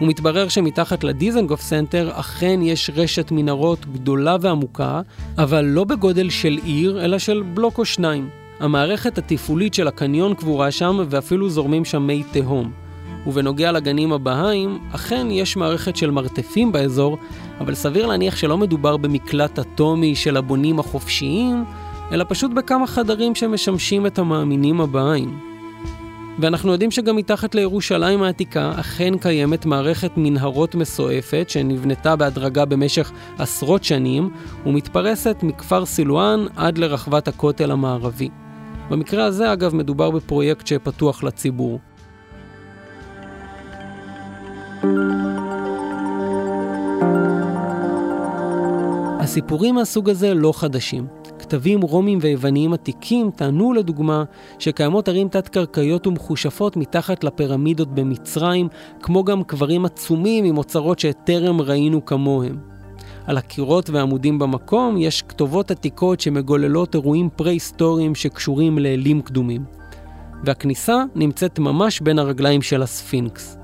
ומתברר 0.00 0.48
שמתחת 0.48 1.04
לדיזנגוף 1.04 1.60
סנטר 1.60 2.10
אכן 2.14 2.62
יש 2.62 2.90
רשת 2.94 3.30
מנהרות 3.30 3.86
גדולה 3.86 4.36
ועמוקה, 4.40 5.00
אבל 5.38 5.64
לא 5.64 5.84
בגודל 5.84 6.30
של 6.30 6.58
עיר, 6.64 7.04
אלא 7.04 7.18
של 7.18 7.42
בלוק 7.54 7.78
או 7.78 7.84
שניים. 7.84 8.28
המערכת 8.60 9.18
התפעולית 9.18 9.74
של 9.74 9.88
הקניון 9.88 10.34
קבורה 10.34 10.70
שם, 10.70 11.00
ואפילו 11.08 11.48
זורמים 11.48 11.84
שם 11.84 12.02
מי 12.02 12.22
תהום. 12.32 12.83
ובנוגע 13.26 13.72
לגנים 13.72 14.12
הבהאיים, 14.12 14.78
אכן 14.92 15.26
יש 15.30 15.56
מערכת 15.56 15.96
של 15.96 16.10
מרתפים 16.10 16.72
באזור, 16.72 17.18
אבל 17.60 17.74
סביר 17.74 18.06
להניח 18.06 18.36
שלא 18.36 18.58
מדובר 18.58 18.96
במקלט 18.96 19.58
אטומי 19.58 20.16
של 20.16 20.36
הבונים 20.36 20.78
החופשיים, 20.78 21.64
אלא 22.12 22.24
פשוט 22.28 22.50
בכמה 22.50 22.86
חדרים 22.86 23.34
שמשמשים 23.34 24.06
את 24.06 24.18
המאמינים 24.18 24.80
הבהאיים. 24.80 25.54
ואנחנו 26.38 26.72
יודעים 26.72 26.90
שגם 26.90 27.16
מתחת 27.16 27.54
לירושלים 27.54 28.22
העתיקה 28.22 28.72
אכן 28.80 29.18
קיימת 29.18 29.66
מערכת 29.66 30.10
מנהרות 30.16 30.74
מסועפת 30.74 31.50
שנבנתה 31.50 32.16
בהדרגה 32.16 32.64
במשך 32.64 33.12
עשרות 33.38 33.84
שנים 33.84 34.30
ומתפרסת 34.66 35.36
מכפר 35.42 35.86
סילואן 35.86 36.46
עד 36.56 36.78
לרחבת 36.78 37.28
הכותל 37.28 37.70
המערבי. 37.70 38.28
במקרה 38.90 39.24
הזה 39.24 39.52
אגב 39.52 39.74
מדובר 39.74 40.10
בפרויקט 40.10 40.66
שפתוח 40.66 41.22
לציבור. 41.22 41.80
הסיפורים 49.24 49.74
מהסוג 49.74 50.10
הזה 50.10 50.34
לא 50.34 50.52
חדשים. 50.52 51.06
כתבים 51.38 51.82
רומיים 51.82 52.18
ויווניים 52.22 52.72
עתיקים 52.72 53.30
טענו 53.30 53.72
לדוגמה 53.72 54.24
שקיימות 54.58 55.08
ערים 55.08 55.28
תת-קרקעיות 55.28 56.06
ומחושפות 56.06 56.76
מתחת 56.76 57.24
לפירמידות 57.24 57.94
במצרים, 57.94 58.68
כמו 59.02 59.24
גם 59.24 59.42
קברים 59.42 59.84
עצומים 59.84 60.44
עם 60.44 60.58
אוצרות 60.58 60.98
שטרם 60.98 61.60
ראינו 61.60 62.04
כמוהם. 62.04 62.58
על 63.26 63.38
הקירות 63.38 63.90
והעמודים 63.90 64.38
במקום 64.38 64.96
יש 64.96 65.22
כתובות 65.22 65.70
עתיקות 65.70 66.20
שמגוללות 66.20 66.94
אירועים 66.94 67.28
פרה-היסטוריים 67.36 68.14
שקשורים 68.14 68.78
לאלים 68.78 69.22
קדומים. 69.22 69.64
והכניסה 70.44 71.04
נמצאת 71.14 71.58
ממש 71.58 72.00
בין 72.00 72.18
הרגליים 72.18 72.62
של 72.62 72.82
הספינקס. 72.82 73.63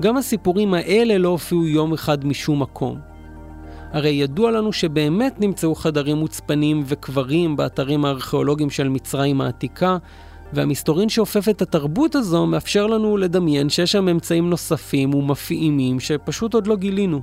גם 0.00 0.16
הסיפורים 0.16 0.74
האלה 0.74 1.18
לא 1.18 1.28
הופיעו 1.28 1.66
יום 1.66 1.92
אחד 1.92 2.26
משום 2.26 2.62
מקום. 2.62 2.98
הרי 3.92 4.10
ידוע 4.10 4.50
לנו 4.50 4.72
שבאמת 4.72 5.40
נמצאו 5.40 5.74
חדרים 5.74 6.16
מוצפנים 6.16 6.82
וקברים 6.86 7.56
באתרים 7.56 8.04
הארכיאולוגיים 8.04 8.70
של 8.70 8.88
מצרים 8.88 9.40
העתיקה, 9.40 9.96
והמסתורין 10.52 11.08
שאופף 11.08 11.48
את 11.48 11.62
התרבות 11.62 12.14
הזו 12.14 12.46
מאפשר 12.46 12.86
לנו 12.86 13.16
לדמיין 13.16 13.68
שיש 13.68 13.92
שם 13.92 14.08
אמצעים 14.08 14.50
נוספים 14.50 15.14
ומפעימים 15.14 16.00
שפשוט 16.00 16.54
עוד 16.54 16.66
לא 16.66 16.76
גילינו. 16.76 17.20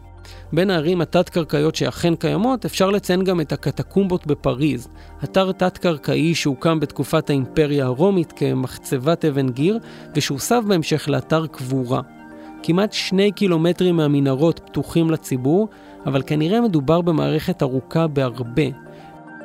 בין 0.54 0.70
הערים 0.70 1.02
התת-קרקעיות 1.02 1.76
שאכן 1.76 2.16
קיימות, 2.16 2.66
אפשר 2.66 2.90
לציין 2.90 3.24
גם 3.24 3.42
את 3.42 3.52
הקטקומבות 3.52 4.28
בפריז, 4.28 4.90
אתר 5.24 5.52
תת-קרקעי 5.52 6.36
שהוקם 6.36 6.80
בתקופת 6.80 7.30
האימפריה 7.30 7.86
הרומית 7.86 8.32
כמחצבת 8.36 9.26
אבן 9.26 9.50
גיר, 9.50 9.80
ושהוסב 10.16 10.64
בהמשך 10.68 11.10
לאתר 11.10 11.48
קבורה. 11.48 12.17
כמעט 12.64 12.94
שני 12.94 13.32
קילומטרים 13.32 13.96
מהמנהרות 13.96 14.60
פתוחים 14.66 15.12
לציבור, 15.12 15.68
אבל 16.06 16.22
כנראה 16.28 16.62
מדובר 16.62 17.02
במערכת 17.02 17.64
ארוכה 17.64 18.08
בהרבה. 18.08 18.64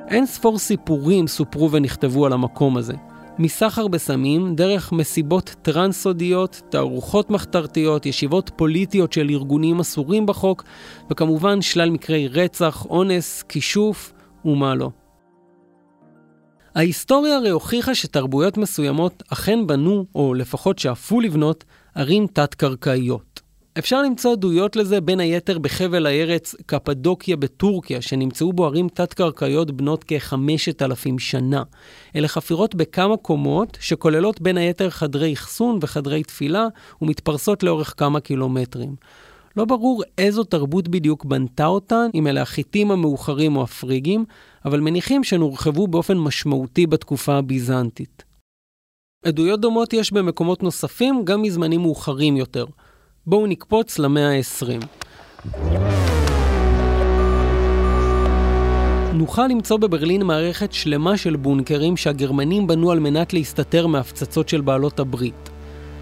אין 0.08 0.26
ספור 0.26 0.58
סיפורים 0.58 1.26
סופרו 1.26 1.70
ונכתבו 1.70 2.26
על 2.26 2.32
המקום 2.32 2.76
הזה. 2.76 2.94
מסחר 3.38 3.88
בסמים, 3.88 4.54
דרך 4.54 4.92
מסיבות 4.92 5.54
טרנס-סודיות, 5.62 6.62
תערוכות 6.68 7.30
מחתרתיות, 7.30 8.06
ישיבות 8.06 8.50
פוליטיות 8.56 9.12
של 9.12 9.30
ארגונים 9.30 9.80
אסורים 9.80 10.26
בחוק, 10.26 10.64
וכמובן 11.10 11.62
שלל 11.62 11.90
מקרי 11.90 12.28
רצח, 12.28 12.86
אונס, 12.86 13.42
כישוף 13.42 14.12
ומה 14.44 14.74
לא. 14.74 14.90
ההיסטוריה 16.74 17.36
הרי 17.36 17.50
הוכיחה 17.50 17.94
שתרבויות 17.94 18.56
מסוימות 18.56 19.22
אכן 19.32 19.66
בנו, 19.66 20.04
או 20.14 20.34
לפחות 20.34 20.78
שאפו 20.78 21.20
לבנות, 21.20 21.64
ערים 21.94 22.26
תת-קרקעיות. 22.26 23.40
אפשר 23.78 24.02
למצוא 24.02 24.32
עדויות 24.32 24.76
לזה 24.76 25.00
בין 25.00 25.20
היתר 25.20 25.58
בחבל 25.58 26.06
הארץ 26.06 26.54
קפדוקיה 26.66 27.36
בטורקיה, 27.36 28.02
שנמצאו 28.02 28.52
בו 28.52 28.66
ערים 28.66 28.88
תת-קרקעיות 28.88 29.70
בנות 29.70 30.04
כחמשת 30.04 30.82
אלפים 30.82 31.18
שנה. 31.18 31.62
אלה 32.16 32.28
חפירות 32.28 32.74
בכמה 32.74 33.16
קומות, 33.16 33.78
שכוללות 33.80 34.40
בין 34.40 34.56
היתר 34.56 34.90
חדרי 34.90 35.32
אחסון 35.32 35.78
וחדרי 35.82 36.22
תפילה, 36.22 36.66
ומתפרסות 37.02 37.62
לאורך 37.62 37.94
כמה 37.96 38.20
קילומטרים. 38.20 38.94
לא 39.56 39.64
ברור 39.64 40.02
איזו 40.18 40.44
תרבות 40.44 40.88
בדיוק 40.88 41.24
בנתה 41.24 41.66
אותן, 41.66 42.06
אם 42.14 42.26
אלה 42.26 42.42
החיטים 42.42 42.90
המאוחרים 42.90 43.56
או 43.56 43.62
הפריגים, 43.62 44.24
אבל 44.64 44.80
מניחים 44.80 45.24
שהן 45.24 45.40
הורחבו 45.40 45.86
באופן 45.86 46.18
משמעותי 46.18 46.86
בתקופה 46.86 47.34
הביזנטית. 47.34 48.31
עדויות 49.26 49.60
דומות 49.60 49.92
יש 49.92 50.12
במקומות 50.12 50.62
נוספים, 50.62 51.24
גם 51.24 51.42
מזמנים 51.42 51.80
מאוחרים 51.80 52.36
יותר. 52.36 52.64
בואו 53.26 53.46
נקפוץ 53.46 53.98
למאה 53.98 54.30
ה-20. 54.30 54.86
נוכל 59.12 59.46
למצוא 59.46 59.76
בברלין 59.76 60.22
מערכת 60.22 60.72
שלמה 60.72 61.16
של 61.16 61.36
בונקרים 61.36 61.96
שהגרמנים 61.96 62.66
בנו 62.66 62.90
על 62.90 63.00
מנת 63.00 63.32
להסתתר 63.32 63.86
מהפצצות 63.86 64.48
של 64.48 64.60
בעלות 64.60 65.00
הברית. 65.00 65.50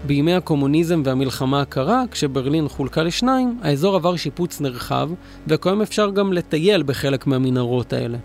בימי 0.05 0.33
הקומוניזם 0.33 1.01
והמלחמה 1.05 1.61
הקרה, 1.61 2.03
כשברלין 2.11 2.67
חולקה 2.67 3.03
לשניים, 3.03 3.59
האזור 3.61 3.95
עבר 3.95 4.15
שיפוץ 4.15 4.61
נרחב, 4.61 5.09
וכיום 5.47 5.81
אפשר 5.81 6.09
גם 6.09 6.33
לטייל 6.33 6.83
בחלק 6.83 7.27
מהמנהרות 7.27 7.93
האלה. 7.93 8.17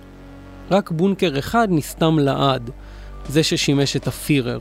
רק 0.70 0.90
בונקר 0.90 1.38
אחד 1.38 1.68
נסתם 1.70 2.18
לעד, 2.18 2.70
זה 3.28 3.42
ששימש 3.42 3.96
את 3.96 4.06
הפירר. 4.06 4.58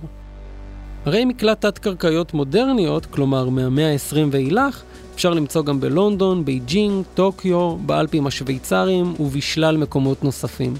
ערי 1.05 1.25
מקלט 1.25 1.61
תת-קרקעיות 1.61 2.33
מודרניות, 2.33 3.05
כלומר 3.05 3.49
מהמאה 3.49 3.91
ה-20 3.91 4.17
ואילך, 4.31 4.83
אפשר 5.15 5.33
למצוא 5.33 5.63
גם 5.63 5.79
בלונדון, 5.79 6.45
בייג'ינג, 6.45 7.05
טוקיו, 7.13 7.75
באלפים 7.77 8.27
השוויצריים 8.27 9.13
ובשלל 9.19 9.77
מקומות 9.77 10.23
נוספים. 10.23 10.73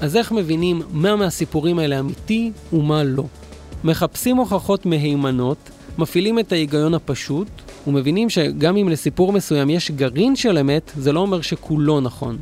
אז 0.00 0.16
איך 0.16 0.32
מבינים 0.32 0.82
מה 0.90 1.16
מהסיפורים 1.16 1.78
האלה 1.78 2.00
אמיתי 2.00 2.52
ומה 2.72 3.04
לא? 3.04 3.24
מחפשים 3.84 4.36
הוכחות 4.36 4.86
מהימנות, 4.86 5.70
מפעילים 5.98 6.38
את 6.38 6.52
ההיגיון 6.52 6.94
הפשוט, 6.94 7.48
ומבינים 7.86 8.30
שגם 8.30 8.76
אם 8.76 8.88
לסיפור 8.88 9.32
מסוים 9.32 9.70
יש 9.70 9.90
גרעין 9.90 10.36
של 10.36 10.58
אמת, 10.58 10.92
זה 10.96 11.12
לא 11.12 11.20
אומר 11.20 11.40
שכולו 11.40 12.00
נכון. 12.00 12.38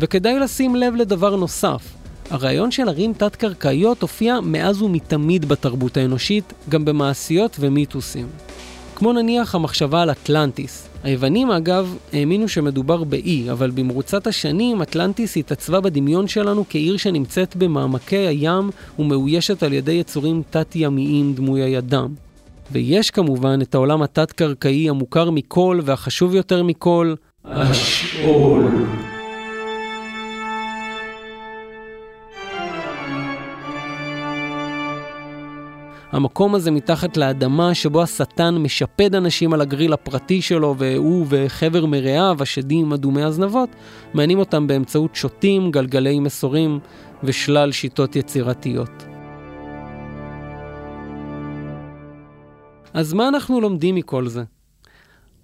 וכדאי 0.00 0.38
לשים 0.38 0.76
לב 0.76 0.94
לדבר 0.94 1.36
נוסף, 1.36 1.82
הרעיון 2.30 2.70
של 2.70 2.88
ערים 2.88 3.12
תת-קרקעיות 3.12 4.02
הופיע 4.02 4.40
מאז 4.42 4.82
ומתמיד 4.82 5.44
בתרבות 5.44 5.96
האנושית, 5.96 6.52
גם 6.68 6.84
במעשיות 6.84 7.56
ומיתוסים. 7.60 8.26
כמו 8.96 9.12
נניח 9.12 9.54
המחשבה 9.54 10.02
על 10.02 10.10
אטלנטיס. 10.10 10.88
היוונים 11.04 11.50
אגב 11.50 11.96
האמינו 12.12 12.48
שמדובר 12.48 13.04
באי, 13.04 13.50
אבל 13.50 13.70
במרוצת 13.70 14.26
השנים 14.26 14.82
אטלנטיס 14.82 15.36
התעצבה 15.36 15.80
בדמיון 15.80 16.28
שלנו 16.28 16.64
כעיר 16.68 16.96
שנמצאת 16.96 17.56
במעמקי 17.56 18.16
הים 18.16 18.70
ומאוישת 18.98 19.62
על 19.62 19.72
ידי 19.72 19.92
יצורים 19.92 20.42
תת-ימיים 20.50 21.34
דמויי 21.34 21.78
אדם. 21.78 22.08
ויש 22.72 23.10
כמובן 23.10 23.58
את 23.62 23.74
העולם 23.74 24.02
התת-קרקעי 24.02 24.88
המוכר 24.88 25.30
מכל 25.30 25.80
והחשוב 25.84 26.34
יותר 26.34 26.62
מכל, 26.62 27.14
השאול. 27.44 28.64
המקום 36.14 36.54
הזה 36.54 36.70
מתחת 36.70 37.16
לאדמה 37.16 37.74
שבו 37.74 38.02
השטן 38.02 38.54
משפד 38.54 39.14
אנשים 39.14 39.52
על 39.52 39.60
הגריל 39.60 39.92
הפרטי 39.92 40.42
שלו 40.42 40.74
והוא 40.78 41.26
וחבר 41.28 41.86
מרעיו, 41.86 42.36
השדים 42.40 42.92
אדומי 42.92 43.22
הזנבות, 43.22 43.68
מענים 44.14 44.38
אותם 44.38 44.66
באמצעות 44.66 45.14
שוטים, 45.14 45.70
גלגלי 45.70 46.20
מסורים 46.20 46.78
ושלל 47.22 47.72
שיטות 47.72 48.16
יצירתיות. 48.16 49.04
אז 52.92 53.12
מה 53.12 53.28
אנחנו 53.28 53.60
לומדים 53.60 53.94
מכל 53.94 54.28
זה? 54.28 54.44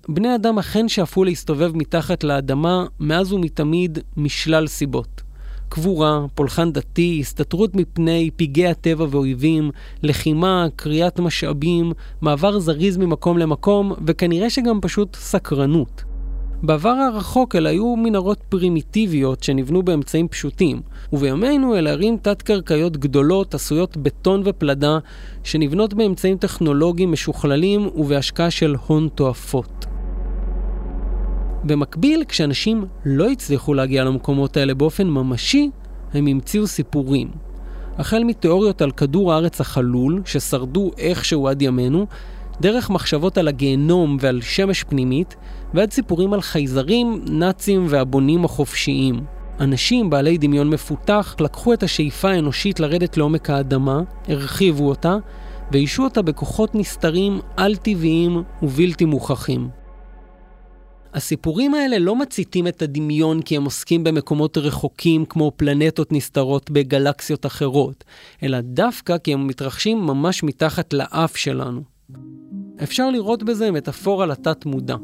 בני 0.09 0.35
אדם 0.35 0.59
אכן 0.59 0.89
שאפו 0.89 1.25
להסתובב 1.25 1.77
מתחת 1.77 2.25
לאדמה 2.25 2.87
מאז 3.01 3.33
ומתמיד 3.33 3.99
משלל 4.17 4.67
סיבות. 4.67 5.30
קבורה, 5.71 6.27
פולחן 6.35 6.73
דתי, 6.73 7.19
הסתתרות 7.21 7.77
מפני 7.77 8.31
פגעי 8.37 8.67
הטבע 8.67 9.07
ואויבים, 9.11 9.71
לחימה, 10.03 10.67
קריאת 10.77 11.21
משאבים, 11.21 11.93
מעבר 12.21 12.59
זריז 12.59 12.97
ממקום 12.97 13.39
למקום, 13.39 13.93
וכנראה 14.07 14.51
שגם 14.51 14.81
פשוט 14.81 15.17
סקרנות. 15.17 16.05
בעבר 16.63 16.89
הרחוק 16.89 17.57
אלה 17.57 17.71
היו 17.71 17.97
מנהרות 17.97 18.39
פרימיטיביות 18.49 19.43
שנבנו 19.43 19.83
באמצעים 19.83 20.29
פשוטים, 20.29 20.81
ובימינו 21.13 21.77
אלה 21.77 21.91
ערים 21.91 22.17
תת-קרקעיות 22.23 22.97
גדולות 22.97 23.55
עשויות 23.55 23.97
בטון 23.97 24.43
ופלדה, 24.45 24.99
שנבנות 25.45 25.95
באמצעים 25.95 26.37
טכנולוגיים 26.37 27.13
משוכללים 27.13 27.89
ובהשקעה 27.95 28.51
של 28.51 28.77
הון 28.87 29.09
תועפות. 29.15 29.90
במקביל, 31.65 32.25
כשאנשים 32.29 32.85
לא 33.05 33.31
הצליחו 33.31 33.75
להגיע 33.75 34.05
למקומות 34.05 34.57
האלה 34.57 34.75
באופן 34.75 35.07
ממשי, 35.07 35.71
הם 36.15 36.27
המציאו 36.27 36.67
סיפורים. 36.67 37.29
החל 37.99 38.25
מתיאוריות 38.25 38.83
על 38.83 38.91
כדור 38.91 39.33
הארץ 39.33 39.61
החלול, 39.61 40.23
ששרדו 40.25 40.91
איכשהו 40.99 41.49
עד 41.49 41.63
ימינו, 41.63 42.07
דרך 42.61 42.91
מחשבות 42.91 43.39
על 43.39 43.49
הגיהנום 43.49 44.17
ועל 44.21 44.41
שמש 44.41 44.83
פנימית, 44.83 45.37
ועד 45.75 45.93
סיפורים 45.93 46.33
על 46.33 46.41
חייזרים, 46.41 47.23
נאצים 47.31 47.87
והבונים 47.89 48.45
החופשיים. 48.45 49.21
אנשים 49.61 50.11
בעלי 50.11 50.39
דמיון 50.39 50.71
מפותח 50.71 51.37
לקחו 51.41 51.73
את 51.73 51.83
השאיפה 51.83 52.31
האנושית 52.31 52.81
לרדת 52.81 53.17
לעומק 53.17 53.51
האדמה, 53.51 54.01
הרחיבו 54.29 54.89
אותה, 54.89 55.17
ואישו 55.73 56.05
אותה 56.05 56.23
בכוחות 56.23 56.75
נסתרים, 56.75 57.41
על-טבעיים 57.57 58.43
ובלתי 58.63 59.05
מוכחים. 59.05 59.80
הסיפורים 61.15 61.75
האלה 61.75 61.99
לא 61.99 62.17
מציתים 62.17 62.67
את 62.67 62.83
הדמיון 62.83 63.43
כי 63.43 63.57
הם 63.57 63.65
עוסקים 63.65 64.05
במקומות 64.05 64.59
רחוקים 64.59 65.25
כמו 65.25 65.53
פלנטות 65.57 66.13
נסתרות 66.13 66.71
בגלקסיות 66.71 67.47
אחרות, 67.47 68.05
אלא 68.43 68.61
דווקא 68.61 69.19
כי 69.19 69.33
הם 69.33 69.47
מתרחשים 69.47 69.99
ממש 69.99 70.43
מתחת 70.43 70.93
לאף 70.93 71.37
שלנו. 71.37 71.83
אפשר 72.83 73.11
לראות 73.11 73.43
בזה 73.43 73.71
מטאפורה 73.71 74.27
לתת 74.27 74.67
מודע. 74.67 74.97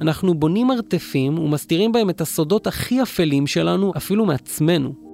אנחנו 0.00 0.34
בונים 0.34 0.66
מרתפים 0.66 1.38
ומסתירים 1.38 1.92
בהם 1.92 2.10
את 2.10 2.20
הסודות 2.20 2.66
הכי 2.66 3.02
אפלים 3.02 3.46
שלנו, 3.46 3.92
אפילו 3.96 4.26
מעצמנו. 4.26 5.09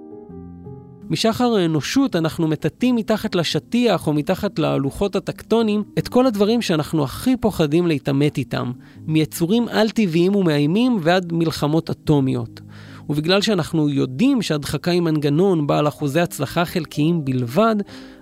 משחר 1.11 1.55
האנושות 1.55 2.16
אנחנו 2.16 2.49
מטאטאים 2.49 2.97
מתחת 2.97 3.35
לשטיח 3.35 4.07
או 4.07 4.12
מתחת 4.12 4.59
ללוחות 4.59 5.16
הטקטונים 5.16 5.83
את 5.99 6.09
כל 6.09 6.27
הדברים 6.27 6.62
שאנחנו 6.62 7.05
הכי 7.05 7.37
פוחדים 7.37 7.87
להתעמת 7.87 8.38
איתם, 8.38 8.73
מיצורים 9.07 9.69
על-טבעיים 9.69 10.35
ומאיימים 10.35 10.99
ועד 11.03 11.33
מלחמות 11.33 11.90
אטומיות. 11.90 12.61
ובגלל 13.09 13.40
שאנחנו 13.40 13.88
יודעים 13.88 14.42
שהדחקה 14.42 14.90
היא 14.90 15.01
מנגנון 15.01 15.66
בעל 15.66 15.88
אחוזי 15.88 16.21
הצלחה 16.21 16.64
חלקיים 16.64 17.25
בלבד, 17.25 17.77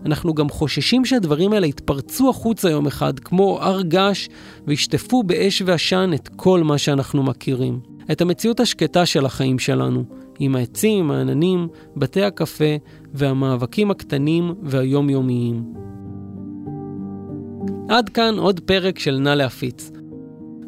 אנחנו 0.07 0.35
גם 0.35 0.49
חוששים 0.49 1.05
שהדברים 1.05 1.53
האלה 1.53 1.67
יתפרצו 1.67 2.31
החוצה 2.31 2.71
יום 2.71 2.87
אחד, 2.87 3.19
כמו 3.19 3.59
הר 3.63 3.83
געש, 3.83 4.29
וישטפו 4.67 5.23
באש 5.23 5.63
ועשן 5.67 6.11
את 6.15 6.29
כל 6.37 6.63
מה 6.63 6.79
שאנחנו 6.79 7.23
מכירים. 7.23 7.81
את 8.13 8.21
המציאות 8.21 8.61
השקטה 8.61 9.07
של 9.07 9.27
החיים 9.27 9.59
שלנו. 9.59 10.24
עם 10.39 10.57
העצים, 10.57 11.11
העננים, 11.11 11.69
בתי 11.97 12.23
הקפה 12.23 12.77
והמאבקים 13.15 13.91
הקטנים 13.91 14.55
והיומיומיים. 14.63 15.65
עד 17.89 18.09
כאן 18.09 18.35
עוד 18.39 18.61
פרק 18.61 18.99
של 18.99 19.19
נא 19.19 19.29
להפיץ. 19.29 19.91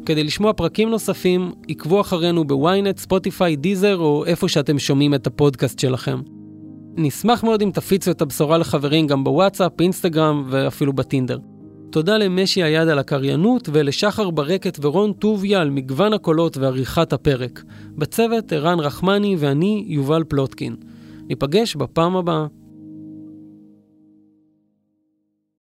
כדי 0.05 0.23
לשמוע 0.23 0.53
פרקים 0.53 0.89
נוספים, 0.89 1.51
עקבו 1.67 2.01
אחרינו 2.01 2.47
בוויינט, 2.47 2.97
ספוטיפיי, 2.97 3.55
דיזר 3.55 3.97
או 3.97 4.25
איפה 4.25 4.47
שאתם 4.47 4.79
שומעים 4.79 5.13
את 5.13 5.27
הפודקאסט 5.27 5.79
שלכם. 5.79 6.21
נשמח 6.97 7.43
מאוד 7.43 7.61
אם 7.61 7.71
תפיצו 7.73 8.11
את 8.11 8.21
הבשורה 8.21 8.57
לחברים 8.57 9.07
גם 9.07 9.23
בוואטסאפ, 9.23 9.81
אינסטגרם 9.81 10.43
ואפילו 10.49 10.93
בטינדר. 10.93 11.37
תודה 11.89 12.17
למשי 12.17 12.63
היד 12.63 12.87
על 12.87 12.99
הקריינות 12.99 13.69
ולשחר 13.73 14.29
ברקת 14.29 14.77
ורון 14.81 15.13
טוביה 15.13 15.61
על 15.61 15.69
מגוון 15.69 16.13
הקולות 16.13 16.57
ועריכת 16.57 17.13
הפרק. 17.13 17.63
בצוות 17.97 18.53
ערן 18.53 18.79
רחמני 18.79 19.35
ואני 19.39 19.85
יובל 19.87 20.23
פלוטקין. 20.23 20.75
ניפגש 21.27 21.75
בפעם 21.75 22.15
הבאה. 22.15 22.45